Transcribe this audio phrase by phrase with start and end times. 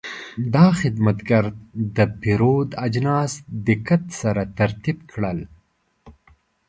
[0.55, 1.43] دا خدمتګر
[1.95, 3.31] د پیرود اجناس
[3.67, 5.39] دقت سره ترتیب کړل.